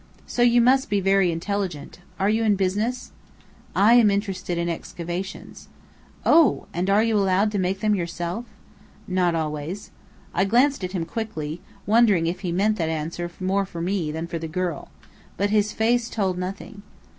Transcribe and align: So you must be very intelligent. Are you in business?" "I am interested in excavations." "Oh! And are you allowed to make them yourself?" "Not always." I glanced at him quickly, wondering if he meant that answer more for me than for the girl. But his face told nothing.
So 0.25 0.41
you 0.41 0.61
must 0.61 0.89
be 0.89 0.99
very 0.99 1.31
intelligent. 1.31 1.99
Are 2.19 2.27
you 2.27 2.43
in 2.43 2.55
business?" 2.55 3.11
"I 3.75 3.93
am 3.93 4.09
interested 4.09 4.57
in 4.57 4.67
excavations." 4.67 5.67
"Oh! 6.25 6.65
And 6.73 6.89
are 6.89 7.03
you 7.03 7.15
allowed 7.15 7.51
to 7.51 7.59
make 7.59 7.81
them 7.81 7.93
yourself?" 7.93 8.45
"Not 9.07 9.35
always." 9.35 9.91
I 10.33 10.43
glanced 10.45 10.83
at 10.83 10.93
him 10.93 11.05
quickly, 11.05 11.61
wondering 11.85 12.25
if 12.25 12.39
he 12.39 12.51
meant 12.51 12.77
that 12.77 12.89
answer 12.89 13.29
more 13.39 13.63
for 13.63 13.79
me 13.79 14.11
than 14.11 14.25
for 14.25 14.39
the 14.39 14.47
girl. 14.47 14.89
But 15.37 15.51
his 15.51 15.71
face 15.71 16.09
told 16.09 16.35
nothing. 16.35 16.81